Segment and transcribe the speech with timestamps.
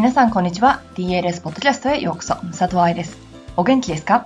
[0.00, 0.80] 皆さんこんにちは。
[0.94, 2.34] DLS ポッドキャストへようこそ。
[2.36, 3.18] 佐藤愛です。
[3.54, 4.24] お元気ですか？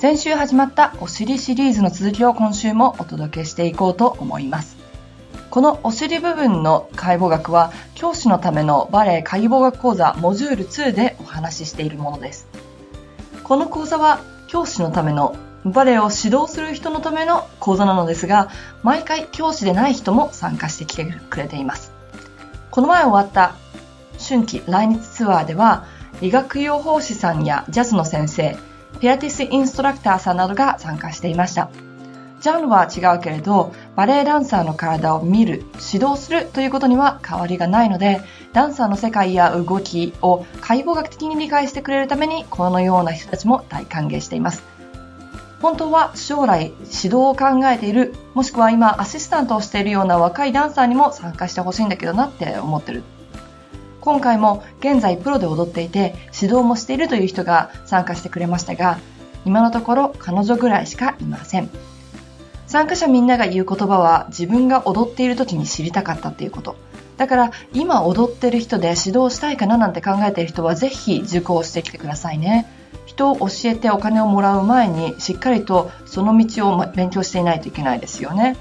[0.00, 4.76] 先週始まったお尻シリーズの続きを今週もお届けしていこうと思います。
[5.50, 12.48] このお尻部分の解剖学は教師のためのバレエ解剖学講座モジュール2でお話ししているものです。
[13.44, 14.18] この講座は
[14.48, 18.50] 教師のためのバレエを指導する人のための講座なのですが、
[18.82, 21.92] 毎回教師でない人も参加してきてくれています。
[22.72, 23.54] この前終わった
[24.18, 25.84] 春季来日ツアーでは、
[26.20, 28.56] 理学療法士さんやジャズの先生、
[29.00, 31.68] ピラティスインストラクターさんなどが参加していました。
[32.40, 38.20] ジャンルは違うけれど、バレエダンサーの体を見る、指導するということには変わりがないので、
[38.52, 44.62] ダンサーの世界や動きを解剖学的に理解してくれるために、このような人たちも大歓迎しています。
[45.60, 53.02] 本当は将来指導を考えている、もしくは今アシスタントをしているような若いダンサーにも参加してほしいんだけどなって思ってる。
[54.06, 59.00] 今回も現在プロで踊っていて指導もしているという人が参加してくれましたが、
[59.44, 61.68] 今のところ彼女ぐらいしかいません。
[62.68, 66.76] 参加者みんなが言う言葉は自分が踊っている時に知りたかったっていうこと。
[67.16, 72.70] だから今踊ってる人で指導したいかななんて考えてる人はぜひ受講してきてくださいね。
[73.06, 78.56] 人を教えてお金をもらう前にしっかりとその道を勉強していないといけないですよね。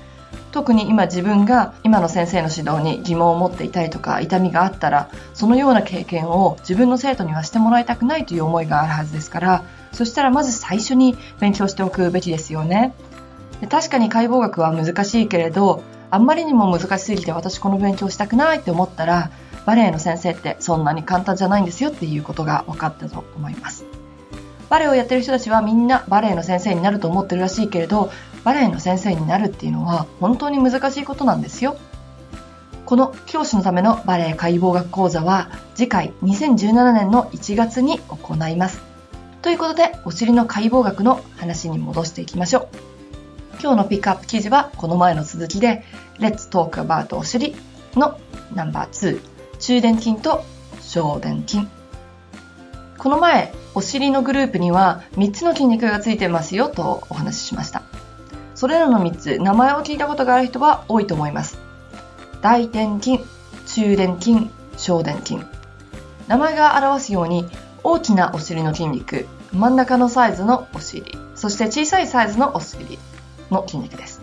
[0.56, 12.96] 特に今自分が今の先生の指導に疑問を持っていたりとか痛みがあったらそのような経験を自分の生徒にはしてもらいたくないという思いがあるはずですからそしたらまず最初に勉強しておくべきですよね。
[13.60, 19.32] で確かに解剖学は難しいけれど、あんまりにも難しすぎて私この勉強したくないって思ったら、
[19.66, 23.86] バレエの先生ってそんなに簡単じゃないんですよっていうことが分かったと思います。
[24.70, 28.12] バレエをやってる人たちはみんなバレエの先生になると思ってるらしいけれど、
[28.46, 31.76] バレエの先生になるっていうのは本当に難しいことなんですよ。
[32.86, 38.80] この教師のためのバレエ解剖学講座は次回2017年の1月に行います。
[39.42, 42.96] ということで、お尻の解剖学の話に戻していきましょう。
[43.62, 45.84] 今日のピックアップ記事はこの前の続きで
[46.20, 47.56] Let's Talk About お尻
[47.96, 48.20] の
[48.54, 49.20] ナンバー2
[49.58, 50.44] 中殿筋と
[50.82, 51.68] 小殿筋
[52.98, 57.84] この前お尻のグループには3つの筋肉がついてますよとお話ししました
[58.56, 61.60] それらの3つ名前を聞いたことがある人は多いと思います
[62.42, 63.20] 大殿筋
[63.68, 65.40] 中殿筋小殿筋
[66.28, 67.46] 名前が表すように
[67.84, 72.98] 大きなお尻の筋肉真ん中のサイズのお尻そして小さいサイズのお尻
[73.52, 74.22] の筋肉です。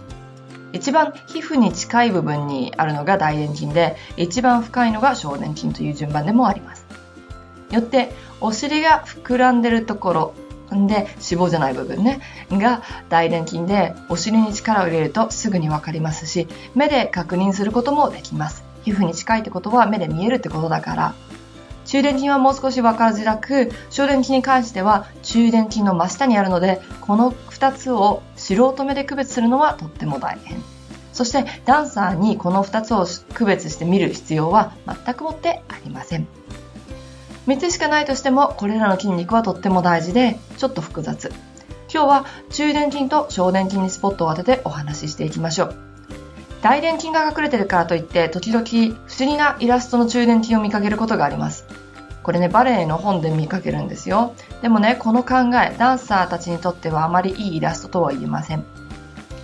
[0.73, 6.87] 一番皮膚に近い部分にあるのが大臀筋で、一番深いのが小臀筋という順番でもあります。
[7.71, 10.35] よって、お尻が膨らんでるところ、
[10.75, 11.07] んで、脂
[11.43, 18.65] 肪じゃない部分ね、が大臀筋で、お尻に力を入れるとすぐにわかりますし、目で確認することもできます。
[18.85, 21.15] 皮膚に近いってことは目で見えるってことだから、
[21.85, 30.63] 中殿筋はもう少し分からづらく、小殿筋に関しては中殿筋の真下にあるので、この2つを素人目で区別するのはとっても大変。
[31.13, 36.27] そしてダンサーにこの2つを区別して見る必要は全くもってありません。
[37.47, 41.33] 3つしかないとしても、これらの筋肉はとっても大事で、ちょっと複雑。
[41.93, 45.75] 今日は中殿筋と小殿筋にスポットを当ててお話ししていきましょう。
[46.63, 51.67] 大殿筋が隠れてるからといって、時々不思議なイラストの中殿筋を見かけることがあります。
[52.23, 54.35] これね、バレエの本で見かけるんですよ。
[54.63, 58.65] でもね、この考え、ダンサーたちにとってはあまりいいイラストとは言えません。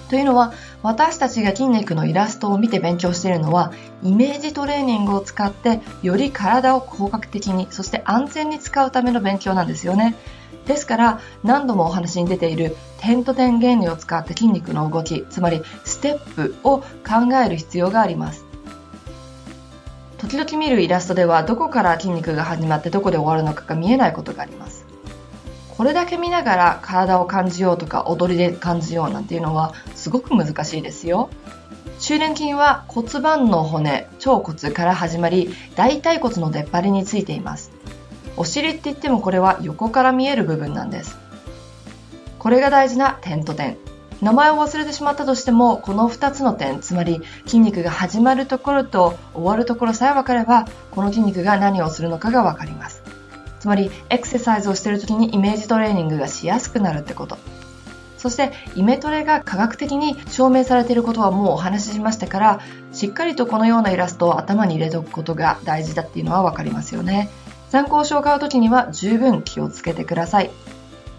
[0.09, 3.73] というのは、私たちが筋肉のイラストを見て勉強しているのは、
[4.03, 10.15] イメージトレーニングを使って、より体を効果的に、そして安全に使うための勉強なんですよね。
[10.69, 18.45] ですから何度もお話に出ている点と点原理を使った筋肉の動きつまりステップを考える必要があります
[20.19, 24.88] 時々見るイラストではどこから筋肉が始まってどこで終わるのかが見えないことがあります
[25.79, 31.31] これだけ見ながら体を感じようとか踊りで感じようなんていうのはすごく難しいですよ
[32.01, 37.73] 中殿筋は骨盤の骨腸骨から始まり大腿骨の出っ張りについています
[38.39, 41.19] お尻って言ってもこれは横から見える部分なんです。
[42.39, 43.77] これが大事な点と点。
[44.23, 52.98] 名前を忘れてしまったとしても、この2つの点、つまり筋肉が始まるところと終わるところさえ分かれば、この筋肉が何をするのかが分かります。
[53.61, 57.39] つまり、エクササイズをしている時にイメージトレーニングがしやすくなるってこと。
[58.17, 62.61] そして、イメトレが科学的に証明されていることはもうお話ししましたから、
[62.93, 67.31] しっかりとこのようなイラストを頭に入れておくことが大事だっていうのは分かりますよね。
[67.71, 70.51] 参考書を買うときには十分気をつけてください。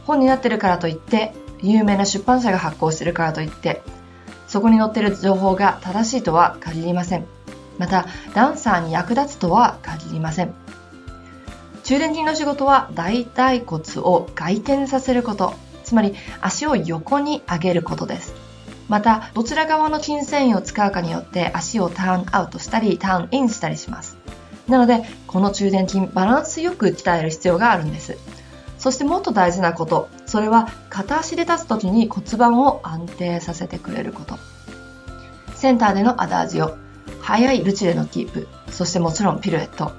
[0.06, 3.81] 本になってるからといって、有名な出版社が発行してるからといって、
[4.47, 7.25] そこに載ってる情報が正しいとは限りません。
[7.77, 10.53] また、ダンサーに役立つとは限りません。
[11.89, 18.36] 中殿筋の仕事は大腿骨を外転させること、つまり足を横に上げることです。
[18.88, 24.18] また、どちら側の筋繊維を使うかによって足をターンアウトしたり、ターンインしたりします。
[24.68, 28.18] なので、この中殿筋、バランスよく鍛える必要があるんです。
[28.77, 34.38] そしてもっと大事なこと、それは片足で立つ時に骨盤を安定させてくれること。
[35.56, 36.77] センターでのアダージオ、
[37.19, 39.91] 速いルチでのキープ、そしてもちろんピルエット。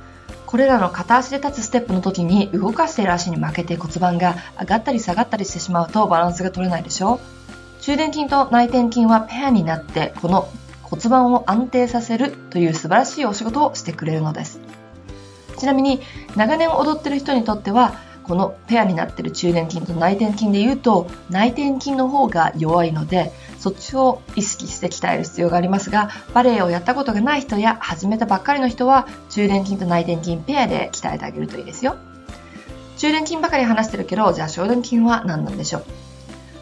[0.50, 7.20] これらの片足で立つステップの時に動かしている足に負けて骨盤が上がったり下がったりしてしまうとバランスが取れないでしょ
[7.82, 10.48] 中殿筋と内転筋はペアになってこの
[10.82, 14.58] 骨盤を安定させるという素晴らしいお仕事をしてくれるのです。
[15.56, 16.00] ちなみに
[16.34, 17.94] 長年踊ってる人にとっては
[18.30, 31.96] このペアになっている中殿筋と内転筋で言うと内転筋の方が弱いのでそっちを意識して鍛える必要がありますがバレエをやったことがない人や始めたばっかりの人は中殿筋と内転筋ペアで鍛えてあげるといいですよ。
[32.98, 35.84] 中殿筋ばかり話してるけどじゃあ小殿筋は何なんでしょう？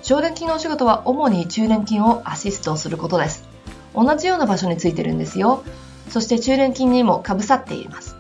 [0.03, 3.47] 小殿筋のお仕事は主に中殿筋をアシストすることです。
[3.95, 5.63] 同じような場所についてるんですよ。
[6.09, 8.17] そして中殿筋にもかぶさっています。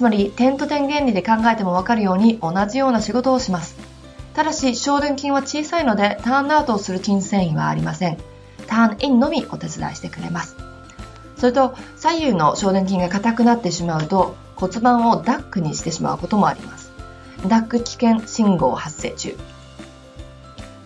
[0.00, 3.76] つまり点と点原理で考えてもわかるように同じような仕事をします。
[4.32, 8.16] ただし、小殿筋は小さいのでターンアウトをする筋繊維はありません。
[8.66, 10.56] ターンインのみお手伝いしてくれます。
[11.36, 16.90] それと、左右の小殿筋が硬くなってしまうと骨盤をダックにしてしまうこともあります。
[17.46, 19.36] ダック危険信号発生中。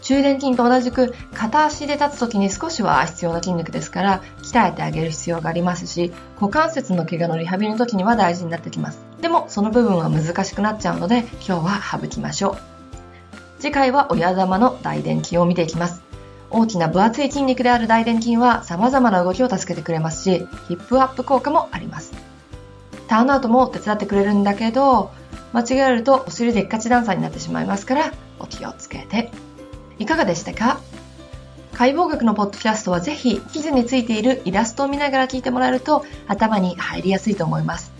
[0.04, 9.00] 中殿筋と同じく片足で立つ時に少しは必要な筋肉ですから鍛えてあげる必要がありますし股関節の怪我のリハビリの時には大事になってきます。
[9.22, 12.56] でもその部分は難しくなっちゃうので今日は省きましょう。
[13.60, 16.02] 次回は親玉の大臀筋を見ていきます。
[16.50, 22.12] 大きな分厚い筋肉である大臀筋は様々な動きを助けてくれますしヒップアップ効果もあります。
[23.08, 25.12] ターンアウトも手伝ってくれるんだけど
[25.54, 29.30] 間違えるとお尻でっかちダンサーになってしまいますからお気をつけて。
[29.98, 30.80] いかがでしたか？
[31.72, 37.92] 解剖学のポッドキャストはぜひ記事についているイラストを見ながら聞いてもらえると頭に入りやすいと思います。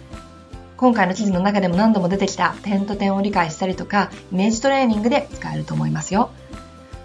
[0.77, 6.31] 今回の記事の中でも何度も出てきた点と点を理解したりとかイメージトレーニングで使えると思いますよ。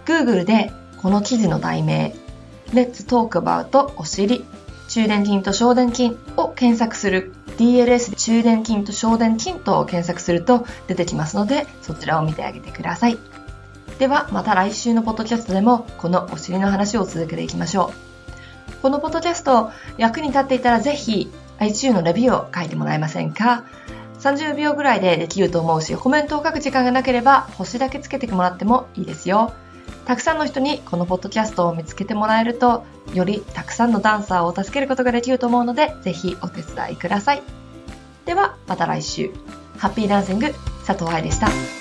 [0.05, 0.71] Google で
[1.01, 2.13] この記事の題名
[2.71, 4.43] Let's Talk About お尻
[4.89, 13.17] 中殿筋と小殿筋を検索する DLS 中殿筋と小殿筋と検索すると出てきますのでそちらを見てあげてください。
[13.99, 17.91] ではまた来週のポッドキャストでもこのお尻の話を続けていきましょ
[18.71, 18.81] う。
[18.81, 21.29] このポッドキャスト役に立っていたらぜひ
[21.59, 23.65] iTunes のレビューを書いてもらえませんか
[24.19, 29.51] ？30秒ぐらいでできると思うし、コメントを書く時間がなければ星だけつけてもらってもいいですよ。
[30.05, 37.43] たくさんの人にこのポッドキャストを見つけてもらえると、よりたくさんのダンサーを助けることができると思うので、ぜひお手伝いください。
[38.25, 39.31] では、また来週。
[39.77, 40.53] ハッピーダンシング、
[40.85, 41.78] 佐藤愛でした。